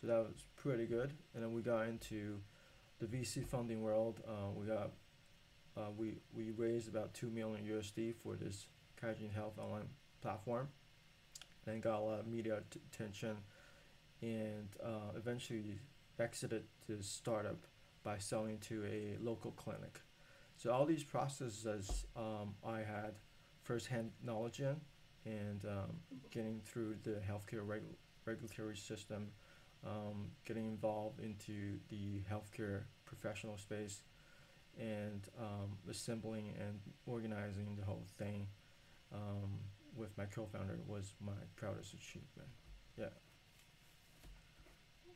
So 0.00 0.06
that 0.06 0.18
was 0.18 0.44
pretty 0.56 0.86
good. 0.86 1.12
And 1.34 1.42
then 1.42 1.52
we 1.52 1.62
got 1.62 1.86
into 1.86 2.40
the 2.98 3.06
VC 3.06 3.44
funding 3.44 3.82
world. 3.82 4.20
Uh, 4.26 4.50
we 4.54 4.66
got 4.66 4.90
uh, 5.76 5.90
we, 5.94 6.14
we 6.34 6.52
raised 6.52 6.88
about 6.88 7.12
2 7.12 7.28
million 7.28 7.66
USD 7.66 8.14
for 8.22 8.34
this 8.34 8.66
Kaijin 9.02 9.30
Health 9.34 9.58
online 9.58 9.88
platform 10.22 10.68
then 11.66 11.80
got 11.80 11.98
a 11.98 12.02
lot 12.02 12.20
of 12.20 12.26
media 12.26 12.60
attention 12.90 13.36
and 14.22 14.68
uh, 14.82 15.12
eventually 15.16 15.78
exited 16.18 16.64
this 16.88 17.06
startup 17.06 17.66
by 18.02 18.18
selling 18.18 18.58
to 18.58 18.84
a 18.84 19.16
local 19.20 19.50
clinic. 19.52 20.00
So 20.56 20.72
all 20.72 20.86
these 20.86 21.04
processes 21.04 22.06
um, 22.16 22.54
I 22.64 22.78
had 22.78 23.14
firsthand 23.62 24.12
knowledge 24.22 24.60
in 24.60 24.76
and 25.24 25.64
um, 25.64 25.96
getting 26.30 26.60
through 26.64 26.96
the 27.02 27.20
healthcare 27.28 27.66
regu- 27.66 27.96
regulatory 28.24 28.76
system, 28.76 29.28
um, 29.84 30.28
getting 30.44 30.66
involved 30.66 31.20
into 31.20 31.78
the 31.88 32.20
healthcare 32.30 32.84
professional 33.04 33.58
space 33.58 34.02
and 34.78 35.28
um, 35.38 35.76
assembling 35.90 36.54
and 36.60 36.78
organizing 37.06 37.76
the 37.78 37.84
whole 37.84 38.04
thing 38.18 38.46
um, 39.12 39.58
with 39.96 40.16
my 40.16 40.24
co-founder 40.26 40.78
was 40.86 41.14
my 41.24 41.32
proudest 41.56 41.94
achievement. 41.94 42.48
Yeah, 42.98 43.06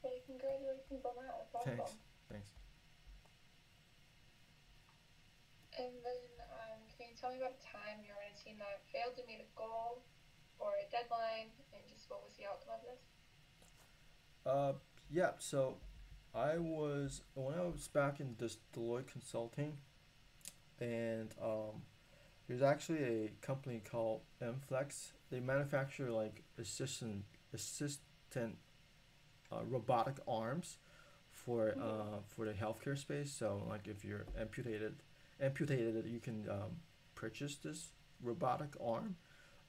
Okay, 0.00 0.24
congratulations 0.24 1.04
on 1.04 1.12
that. 1.20 1.52
That's 1.52 1.52
awesome. 1.52 1.76
Thanks. 1.76 1.92
thanks. 2.32 2.48
And 5.76 5.92
then, 6.00 6.24
um, 6.48 6.80
can 6.88 7.12
you 7.12 7.16
tell 7.20 7.30
me 7.30 7.36
about 7.36 7.52
a 7.52 7.60
time 7.60 8.00
you 8.00 8.16
were 8.16 8.24
on 8.24 8.32
a 8.32 8.38
team 8.40 8.56
that 8.64 8.80
failed 8.88 9.12
to 9.20 9.24
meet 9.28 9.44
a 9.44 9.50
goal 9.52 10.00
or 10.58 10.72
a 10.80 10.88
deadline, 10.88 11.52
and 11.76 11.84
just 11.84 12.08
what 12.08 12.24
was 12.24 12.32
the 12.40 12.48
outcome 12.48 12.80
of 12.80 12.84
this? 12.88 13.02
Uh, 14.48 14.72
yeah. 15.12 15.36
So, 15.36 15.76
I 16.34 16.56
was 16.56 17.20
when 17.34 17.58
I 17.58 17.62
was 17.62 17.88
back 17.88 18.20
in 18.20 18.36
this 18.38 18.56
Deloitte 18.72 19.12
Consulting, 19.12 19.76
and 20.80 21.28
um, 21.42 21.84
there's 22.48 22.62
actually 22.62 23.04
a 23.04 23.32
company 23.44 23.82
called 23.84 24.22
Mflex. 24.42 25.12
They 25.30 25.40
manufacture 25.40 26.10
like 26.10 26.42
assistant 26.58 27.24
assistant 27.52 28.56
uh, 29.52 29.64
robotic 29.68 30.16
arms 30.26 30.78
for 31.30 31.74
uh, 31.80 32.20
for 32.28 32.44
the 32.44 32.52
healthcare 32.52 32.98
space. 32.98 33.32
So 33.32 33.62
like 33.68 33.86
if 33.86 34.04
you're 34.04 34.26
amputated, 34.38 34.96
amputated, 35.40 36.06
you 36.06 36.20
can 36.20 36.46
um, 36.50 36.76
purchase 37.14 37.56
this 37.56 37.88
robotic 38.22 38.74
arm 38.84 39.16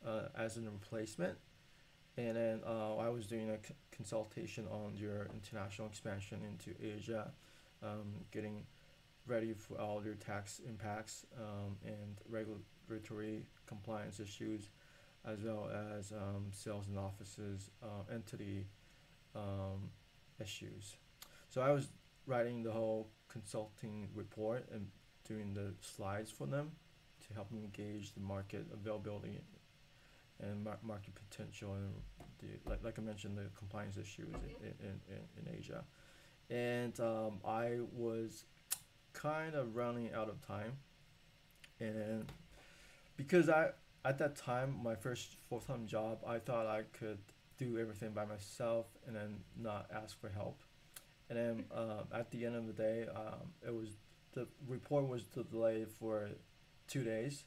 uh, 0.06 0.24
as 0.38 0.58
a 0.58 0.62
replacement. 0.62 1.38
and 2.18 2.36
then 2.36 2.62
uh, 2.68 2.98
I 2.98 3.10
was 3.10 3.26
doing 3.26 3.50
a 3.50 3.58
consultation 3.96 4.68
on 4.70 4.94
your 4.96 5.28
international 5.34 5.88
expansion 5.88 6.42
into 6.44 6.76
Asia, 6.84 7.32
um, 7.82 8.26
getting 8.32 8.66
ready 9.28 9.54
for 9.54 9.80
all 9.80 10.04
your 10.04 10.16
tax 10.16 10.60
impacts 10.68 11.26
um, 11.38 11.78
and 11.86 12.20
regulatory 12.30 13.46
compliance 13.66 14.20
issues, 14.20 14.70
as 15.26 15.40
well 15.42 15.70
as 15.98 16.12
um, 16.12 16.48
sales 16.52 16.88
and 16.88 16.98
offices 16.98 17.70
uh, 17.84 18.14
entity 18.14 18.66
um, 19.36 19.90
issues. 20.42 20.96
So 21.50 21.62
I 21.62 21.72
was 21.72 21.88
writing 22.26 22.64
the 22.64 22.72
whole 22.72 23.10
consulting 23.28 24.10
report 24.14 24.68
and 24.72 24.88
doing 25.28 25.54
the 25.54 25.74
slides 25.82 26.32
for 26.32 26.48
them 26.48 26.72
to 27.28 27.34
help 27.34 27.50
them 27.50 27.68
gauge 27.74 28.14
the 28.14 28.20
market 28.20 28.66
availability 28.74 29.40
and 30.42 30.64
mar- 30.64 30.80
market 30.82 31.14
potential 31.16 31.74
and 31.74 31.94
the 32.40 32.70
like, 32.70 32.84
like 32.84 32.98
I 32.98 33.02
mentioned 33.02 33.38
the 33.38 33.46
compliance 33.58 33.98
issues 33.98 34.34
in, 34.62 34.68
in, 34.88 35.00
in, 35.10 35.48
in 35.48 35.58
Asia. 35.58 35.84
And 36.50 37.00
um, 37.00 37.40
I 37.46 37.80
was 37.94 38.44
kind 39.14 39.56
of 39.56 39.76
running 39.76 40.12
out 40.14 40.30
of 40.30 40.46
time 40.46 40.74
and 41.80 42.26
because 43.18 43.50
I 43.50 43.70
at 44.04 44.18
that 44.20 44.36
time 44.36 44.80
my 44.82 44.96
first 44.96 45.36
full-time 45.50 45.86
job 45.86 46.20
I 46.26 46.40
thought 46.40 46.66
I 46.66 46.84
could 46.94 47.20
do 47.64 47.78
everything 47.78 48.12
by 48.12 48.26
myself 48.26 48.88
and 49.06 49.16
then 49.16 49.38
not 49.60 49.88
ask 49.94 50.20
for 50.20 50.30
help. 50.30 50.60
And 51.30 51.38
then 51.38 51.66
um, 51.76 52.06
at 52.14 52.32
the 52.32 52.46
end 52.46 52.56
of 52.56 52.68
the 52.68 52.74
day 52.74 53.06
um, 53.16 53.54
it 53.66 53.74
was 53.74 53.90
the 54.34 54.48
report 54.68 55.08
was 55.08 55.24
delayed 55.24 55.90
for 55.90 56.30
two 56.88 57.04
days. 57.04 57.44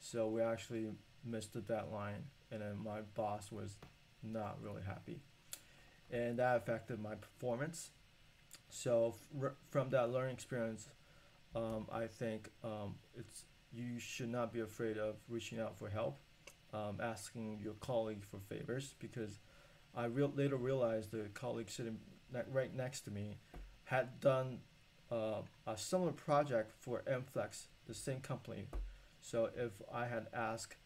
So 0.00 0.28
we 0.28 0.42
actually 0.42 0.88
missed 1.24 1.52
the 1.52 1.60
deadline 1.60 2.24
and 2.50 2.62
then 2.62 2.78
my 2.82 3.00
boss 3.14 3.50
was 3.50 3.76
not 4.22 4.58
really 4.62 4.82
happy. 4.86 5.20
And 6.10 6.38
that 6.38 6.56
affected 6.56 7.00
my 7.00 7.14
performance. 7.14 7.90
So 8.70 9.14
from 9.70 9.90
that 9.90 10.10
learning 10.10 10.34
experience 10.34 10.88
um, 11.54 11.86
i 11.92 12.06
think 12.06 12.50
um, 12.64 12.94
it's 13.16 13.44
you 13.72 13.98
should 13.98 14.30
not 14.30 14.52
be 14.52 14.60
afraid 14.60 14.96
of 14.96 15.16
reaching 15.28 15.60
out 15.60 15.78
for 15.78 15.88
help 15.88 16.18
um, 16.72 16.98
asking 17.02 17.58
your 17.62 17.74
colleague 17.74 18.24
for 18.24 18.38
favors 18.38 18.94
because 18.98 19.38
i 19.96 20.04
real 20.04 20.32
later 20.34 20.56
realized 20.56 21.10
the 21.10 21.28
colleague 21.34 21.70
sitting 21.70 21.98
ne- 22.32 22.42
right 22.52 22.74
next 22.74 23.00
to 23.00 23.10
me 23.10 23.36
had 23.84 24.20
done 24.20 24.58
uh, 25.10 25.40
a 25.66 25.76
similar 25.76 26.12
project 26.12 26.72
for 26.80 27.02
mflex 27.08 27.66
the 27.86 27.94
same 27.94 28.20
company 28.20 28.66
so 29.20 29.48
if 29.56 29.80
i 29.92 30.06
had 30.06 30.26
asked 30.34 30.76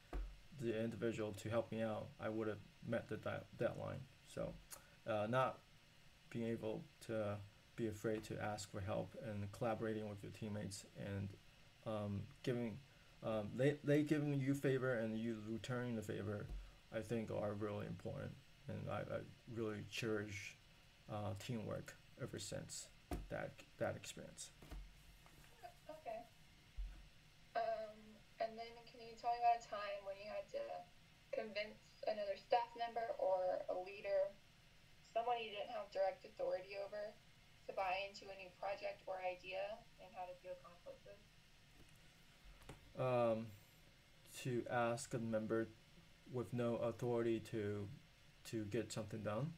the 0.63 0.83
individual 0.83 1.33
to 1.33 1.49
help 1.49 1.71
me 1.73 1.83
out, 1.83 2.07
I 2.21 2.29
would 2.29 2.49
have 2.49 2.59
met 2.87 3.09
the 3.09 3.19
deadline. 3.59 4.01
So, 4.27 4.53
uh, 5.07 5.27
not 5.29 5.59
being 6.31 6.47
able 6.47 6.83
to 7.07 7.37
be 7.77 7.89
afraid 7.89 8.23
to 8.25 8.41
ask 8.43 8.71
for 8.71 8.81
help 8.81 9.15
and 9.27 9.51
collaborating 9.53 10.09
with 10.09 10.23
your 10.23 10.33
teammates 10.33 10.85
and 11.05 11.29
um, 11.87 12.23
giving 12.43 12.77
um, 13.25 13.49
they 13.57 13.77
they 13.85 14.03
giving 14.03 14.41
you 14.41 14.55
favor 14.55 14.95
and 14.95 15.17
you 15.17 15.39
returning 15.47 15.95
the 15.95 16.03
favor, 16.03 16.47
I 16.95 17.01
think 17.01 17.31
are 17.31 17.55
really 17.55 17.87
important. 17.87 18.33
And 18.69 18.79
I, 18.91 19.01
I 19.01 19.19
really 19.55 19.85
cherish 19.91 20.57
uh, 21.11 21.35
teamwork 21.39 21.95
ever 22.21 22.39
since 22.39 22.89
that 23.29 23.53
that 23.79 23.97
experience. 23.97 24.51
Okay. 25.89 26.21
Um, 27.55 27.99
and 28.41 28.59
then 28.59 28.73
can 28.91 29.01
you 29.01 29.15
tell 29.21 29.31
me 29.31 29.39
about 29.39 29.63
a 29.63 29.69
time 29.71 30.03
when 30.07 30.17
you 30.19 30.27
had 30.27 30.47
to 30.59 30.63
convince 31.31 31.79
another 32.07 32.35
staff 32.35 32.69
member 32.75 33.15
or 33.19 33.63
a 33.71 33.77
leader, 33.87 34.35
someone 35.15 35.39
you 35.39 35.55
didn't 35.55 35.71
have 35.71 35.87
direct 35.95 36.27
authority 36.27 36.75
over, 36.75 37.15
to 37.67 37.73
buy 37.79 38.03
into 38.05 38.27
a 38.27 38.37
new 38.37 38.51
project 38.59 39.07
or 39.07 39.23
idea, 39.23 39.79
and 40.03 40.11
how 40.11 40.27
you 40.43 40.51
accomplish 40.51 40.99
this? 41.07 41.32
Um, 42.99 43.47
to 44.43 44.65
ask 44.71 45.13
a 45.15 45.19
member 45.19 45.69
with 46.33 46.53
no 46.53 46.77
authority 46.77 47.41
to 47.51 47.89
to 48.45 48.65
get 48.67 48.93
something 48.93 49.23
done 49.23 49.53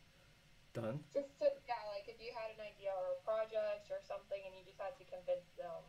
done? 0.74 1.00
Just 1.14 1.38
to, 1.38 1.46
yeah, 1.66 1.74
like 1.94 2.06
if 2.08 2.20
you 2.20 2.32
had 2.34 2.50
an 2.54 2.60
idea 2.60 2.90
or 2.90 3.14
a 3.16 3.20
project 3.24 3.90
or 3.90 4.00
something, 4.06 4.40
and 4.46 4.54
you 4.58 4.64
just 4.66 4.80
had 4.80 4.96
to 4.98 5.04
convince 5.04 5.48
them 5.56 5.82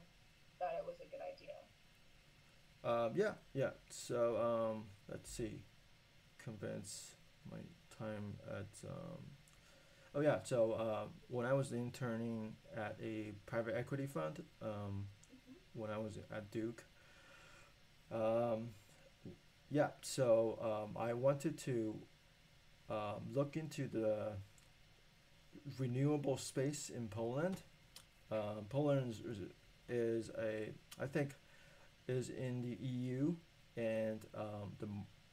that 0.59 0.75
it 0.79 0.85
was 0.85 0.95
a 1.01 1.05
good 1.09 1.21
idea. 1.21 1.55
um, 2.83 3.11
yeah 3.15 3.33
yeah. 3.53 3.71
So 3.89 4.37
um, 4.37 4.85
let's 5.09 5.29
see. 5.31 5.61
Convince 6.37 7.15
my 7.51 7.57
time 7.97 8.35
at 8.49 8.87
um, 8.87 9.21
oh 10.13 10.21
yeah. 10.21 10.39
So 10.43 10.73
uh, 10.73 11.05
when 11.27 11.45
I 11.45 11.53
was 11.53 11.71
interning 11.71 12.53
at 12.75 12.95
a 13.01 13.33
private 13.45 13.75
equity 13.75 14.05
fund 14.05 14.43
um, 14.61 15.07
when 15.73 15.89
I 15.89 15.97
was 15.97 16.19
at 16.31 16.51
Duke 16.51 16.83
um, 18.11 18.69
yeah 19.69 19.89
so 20.01 20.59
um, 20.61 21.01
I 21.01 21.13
wanted 21.13 21.57
to 21.59 21.95
um, 22.89 23.21
look 23.33 23.57
into 23.57 23.87
the 23.87 24.33
renewable 25.79 26.37
space 26.37 26.89
in 26.89 27.07
Poland. 27.07 27.57
Um, 28.31 28.65
Poland 28.69 29.11
is, 29.11 29.19
is, 29.19 29.39
is 29.89 30.31
a 30.39 30.71
I 31.01 31.07
think 31.07 31.31
is 32.07 32.29
in 32.29 32.61
the 32.61 32.77
EU 32.85 33.35
and 33.77 34.25
um, 34.35 34.73
the 34.79 34.87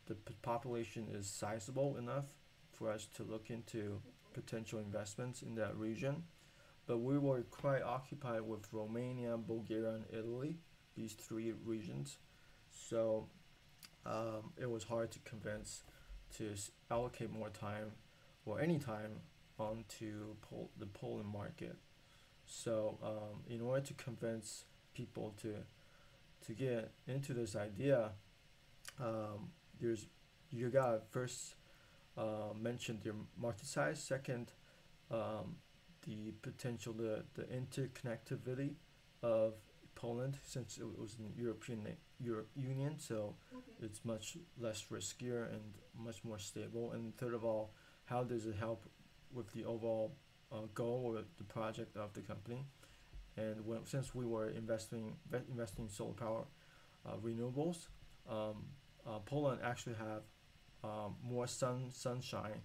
the 0.06 0.16
population 0.42 1.06
is 1.12 1.26
sizable 1.26 1.96
enough 1.96 2.26
for 2.72 2.90
us 2.90 3.06
to 3.16 3.22
look 3.22 3.50
into 3.50 4.00
potential 4.32 4.78
investments 4.80 5.42
in 5.42 5.54
that 5.54 5.76
region. 5.76 6.24
But 6.86 6.98
we 6.98 7.18
were 7.18 7.42
quite 7.42 7.82
occupied 7.82 8.42
with 8.42 8.66
Romania, 8.72 9.36
Bulgaria, 9.36 9.94
and 9.94 10.04
Italy, 10.10 10.56
these 10.96 11.12
three 11.12 11.52
regions. 11.64 12.18
So 12.92 13.24
um, 14.04 14.52
it 14.60 14.70
was 14.70 14.84
hard 14.84 15.10
to 15.12 15.18
convince 15.20 15.82
to 16.36 16.52
allocate 16.90 17.32
more 17.32 17.48
time 17.48 17.92
or 18.44 18.60
any 18.60 18.78
time 18.78 19.12
onto 19.58 20.34
Pol- 20.42 20.68
the 20.78 20.84
Poland 20.84 21.30
market. 21.30 21.76
So 22.44 22.98
um, 23.02 23.40
in 23.48 23.62
order 23.62 23.80
to 23.86 23.94
convince 23.94 24.66
people 24.94 25.32
to 25.40 25.54
to 26.46 26.52
get 26.52 26.90
into 27.06 27.32
this 27.32 27.56
idea, 27.56 28.10
um, 29.00 29.52
there's 29.80 30.06
you 30.50 30.68
gotta 30.68 31.00
first 31.10 31.54
uh, 32.18 32.52
mention 32.60 33.00
your 33.02 33.14
market 33.40 33.64
size. 33.64 34.02
Second, 34.02 34.52
um, 35.10 35.56
the 36.04 36.32
potential 36.42 36.92
the 36.92 37.24
the 37.32 37.44
interconnectivity 37.44 38.74
of 39.22 39.54
Poland 40.02 40.36
since 40.44 40.78
it 40.78 40.86
was 41.02 41.16
in 41.18 41.24
the 41.24 41.42
European 41.42 41.80
Europe 42.18 42.50
Union. 42.56 42.98
So 42.98 43.34
it's 43.80 44.04
much 44.04 44.36
less 44.58 44.80
riskier 44.90 45.40
and 45.54 45.62
much 46.06 46.24
more 46.24 46.40
stable. 46.50 46.92
And 46.92 47.16
third 47.16 47.34
of 47.34 47.44
all, 47.44 47.64
how 48.04 48.24
does 48.24 48.44
it 48.46 48.56
help 48.66 48.80
with 49.32 49.48
the 49.52 49.64
overall 49.64 50.08
uh, 50.50 50.66
goal 50.74 50.98
or 51.06 51.22
the 51.38 51.44
project 51.44 51.96
of 51.96 52.12
the 52.14 52.22
company? 52.32 52.60
And 53.36 53.64
when 53.64 53.86
since 53.86 54.14
we 54.14 54.26
were 54.26 54.48
investing 54.62 55.04
investing 55.50 55.84
in 55.84 55.90
solar 55.90 56.18
power, 56.24 56.44
uh, 57.06 57.16
renewables, 57.28 57.78
um, 58.28 58.56
uh, 59.06 59.20
Poland 59.24 59.60
actually 59.70 59.96
have 60.08 60.22
um, 60.84 61.14
more 61.22 61.46
sun 61.46 61.90
sunshine 61.90 62.60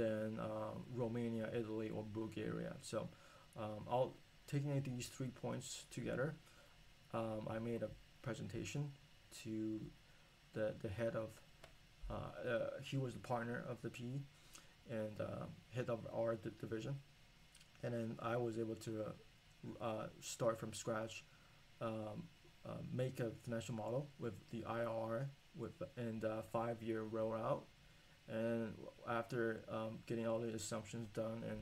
than 0.00 0.38
uh, 0.40 0.72
Romania, 1.02 1.46
Italy, 1.60 1.90
or 1.96 2.02
Bulgaria. 2.20 2.72
So, 2.80 3.08
um, 3.62 3.80
I'll 3.90 4.14
taking 4.50 4.82
these 4.82 5.08
three 5.16 5.32
points 5.44 5.86
together. 5.90 6.34
Um, 7.12 7.48
I 7.48 7.58
made 7.58 7.82
a 7.82 7.90
presentation 8.22 8.90
to 9.42 9.80
the 10.52 10.74
the 10.80 10.88
head 10.88 11.16
of 11.16 11.30
uh, 12.10 12.48
uh, 12.48 12.58
he 12.82 12.98
was 12.98 13.14
the 13.14 13.20
partner 13.20 13.64
of 13.68 13.80
the 13.82 13.90
PE 13.90 14.20
and 14.90 15.20
uh, 15.20 15.46
head 15.74 15.88
of 15.88 16.00
our 16.12 16.36
division. 16.58 16.96
And 17.82 17.94
then 17.94 18.16
I 18.20 18.36
was 18.36 18.58
able 18.58 18.74
to 18.76 19.04
uh, 19.80 20.06
start 20.20 20.58
from 20.58 20.72
scratch 20.72 21.24
um, 21.80 22.24
uh, 22.68 22.74
make 22.92 23.20
a 23.20 23.30
financial 23.42 23.74
model 23.74 24.08
with 24.18 24.34
the 24.50 24.62
IRR 24.62 25.26
with 25.56 25.82
and 25.96 26.24
uh, 26.24 26.42
five 26.52 26.82
year 26.82 27.04
rollout. 27.04 27.62
And 28.28 28.74
after 29.08 29.64
um, 29.70 29.98
getting 30.06 30.26
all 30.26 30.38
the 30.38 30.48
assumptions 30.48 31.08
done 31.10 31.42
and 31.48 31.58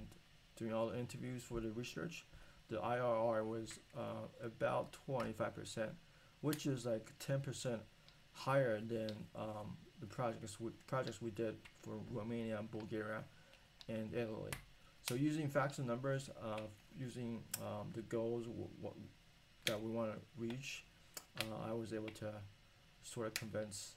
doing 0.56 0.72
all 0.72 0.88
the 0.88 0.98
interviews 0.98 1.42
for 1.42 1.60
the 1.60 1.70
research 1.70 2.26
the 2.68 2.76
IRR 2.76 3.46
was 3.46 3.78
uh, 3.96 4.26
about 4.44 4.96
25% 5.08 5.90
which 6.40 6.66
is 6.66 6.86
like 6.86 7.10
10% 7.18 7.78
higher 8.32 8.80
than 8.80 9.10
um, 9.34 9.76
the 10.00 10.06
projects 10.06 10.60
we, 10.60 10.70
projects 10.86 11.20
we 11.20 11.30
did 11.30 11.56
for 11.82 11.94
Romania, 12.10 12.62
Bulgaria, 12.70 13.24
and 13.88 14.14
Italy. 14.14 14.52
So 15.08 15.14
using 15.14 15.48
facts 15.48 15.78
and 15.78 15.86
numbers, 15.86 16.30
uh, 16.42 16.60
using 16.98 17.42
um, 17.60 17.88
the 17.94 18.02
goals 18.02 18.46
that 19.64 19.82
we 19.82 19.90
want 19.90 20.12
to 20.12 20.18
reach, 20.36 20.84
uh, 21.40 21.70
I 21.70 21.72
was 21.72 21.92
able 21.92 22.10
to 22.10 22.32
sort 23.02 23.26
of 23.26 23.34
convince 23.34 23.94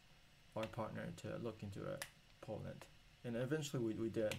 our 0.55 0.65
partner 0.67 1.03
to 1.17 1.27
look 1.43 1.62
into 1.62 1.79
it, 1.86 2.05
Poland. 2.41 2.86
and 3.23 3.36
eventually 3.36 3.84
we, 3.84 3.93
we 3.93 4.10
did. 4.10 4.36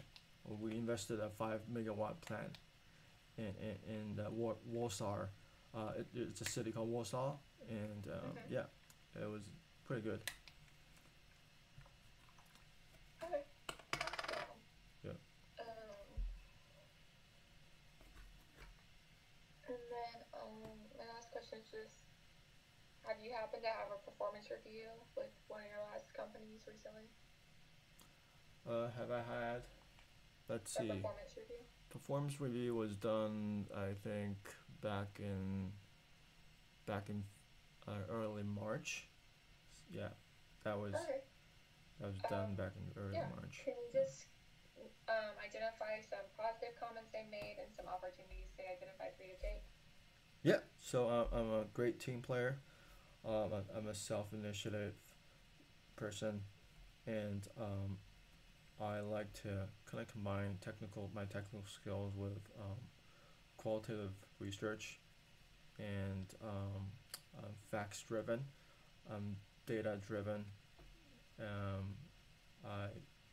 We 0.61 0.73
invested 0.73 1.21
a 1.21 1.29
five 1.31 1.61
megawatt 1.73 2.21
plant 2.21 2.59
in 3.39 3.45
in, 3.61 3.77
in 4.19 4.21
uh, 4.25 4.31
Wa- 4.31 4.55
Warsaw. 4.67 5.27
Uh, 5.75 5.93
it, 5.99 6.07
it's 6.15 6.41
a 6.43 6.45
city 6.45 6.71
called 6.71 6.89
Warsaw, 6.89 7.33
and 7.69 8.07
um, 8.09 8.33
Mhm. 8.37 8.51
yeah, 8.51 8.65
it 9.21 9.27
was 9.31 9.43
pretty 9.87 10.03
good. 10.03 10.21
Okay. 13.23 13.43
Yeah. 15.05 15.13
Um, 15.59 15.67
and 19.69 19.79
then 19.89 20.15
um, 20.37 20.77
my 20.99 21.07
last 21.15 21.31
question 21.33 21.59
is 21.65 21.71
just, 21.71 22.05
have 23.07 23.17
you 23.23 23.33
happened 23.33 23.63
to 23.63 23.69
have 23.71 23.89
a 23.95 23.99
performance 24.05 24.51
review 24.51 24.89
with 25.17 25.33
one 25.49 25.61
of 25.65 25.69
your 25.73 25.81
last 25.93 26.13
companies 26.13 26.61
recently? 26.69 27.09
Uh, 28.69 28.91
have 28.99 29.11
I 29.11 29.23
had? 29.25 29.63
Let's 30.49 30.77
A 30.77 30.83
see. 30.83 30.89
performance 31.01 31.33
review. 31.37 31.65
Performance 31.93 32.41
review 32.41 32.75
was 32.75 32.97
done, 32.97 33.67
I 33.77 33.93
think, 34.03 34.39
back 34.81 35.19
in 35.19 35.71
back 36.87 37.11
in 37.11 37.23
uh, 37.87 38.09
early 38.11 38.43
March. 38.43 39.09
Yeah, 39.91 40.09
that 40.65 40.79
was 40.79 40.95
Okay. 40.95 41.21
that 42.01 42.07
was 42.07 42.17
Um, 42.25 42.31
done 42.31 42.55
back 42.55 42.73
in 42.77 42.99
early 42.99 43.13
yeah. 43.13 43.29
March. 43.37 43.61
Can 43.63 43.75
you 43.75 43.93
just 43.93 44.25
um, 45.07 45.37
identify 45.45 46.01
some 46.01 46.25
positive 46.35 46.81
comments 46.81 47.11
they 47.13 47.27
made 47.31 47.57
and 47.63 47.71
some 47.77 47.87
opportunities 47.87 48.49
they 48.57 48.65
identified 48.73 49.13
for 49.19 49.25
you 49.25 49.35
to 49.35 49.43
take? 49.43 49.63
Yeah, 50.43 50.61
so 50.81 51.09
uh, 51.11 51.27
I'm 51.31 51.51
a 51.51 51.65
great 51.75 52.01
team 52.01 52.23
player. 52.23 52.57
Um, 53.23 53.53
I'm 53.77 53.87
a 53.87 53.95
self-initiative 53.95 54.95
person, 55.97 56.41
and 57.07 57.47
um, 57.61 57.99
I 58.83 59.01
like 59.01 59.33
to 59.43 59.69
kind 59.87 60.01
of 60.03 60.09
combine 60.09 60.59
technical 60.61 61.11
my 61.15 61.25
technical 61.25 61.65
skills 61.67 62.13
with 62.17 62.41
um, 62.59 62.79
qualitative 63.57 64.11
research, 64.41 64.99
and 65.79 66.27
um, 66.43 66.87
facts-driven. 67.71 68.41
I'm 69.11 69.37
data-driven. 69.67 70.45
Um, 71.39 71.95
I 72.65 72.87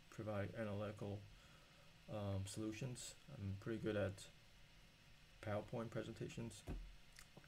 provide 0.09 0.49
analytical 0.59 1.19
um, 2.11 2.43
solutions. 2.45 3.15
I'm 3.33 3.55
pretty 3.59 3.79
good 3.79 3.95
at 3.95 4.23
PowerPoint 5.45 5.89
presentations. 5.89 6.63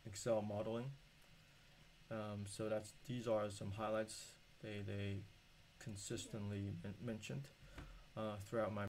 Excel 0.06 0.42
modeling. 0.42 0.92
Um, 2.10 2.46
so 2.46 2.68
that's 2.68 2.94
these 3.08 3.28
are 3.28 3.50
some 3.50 3.72
highlights 3.72 4.34
they 4.62 4.82
they 4.86 5.20
consistently 5.80 6.72
mentioned 7.04 7.48
uh, 8.17 8.36
throughout 8.50 8.74
my 8.74 8.88